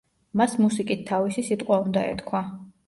[0.41, 2.45] მას მუსიკით თავისი სიტყვა უნდა ეთქვა.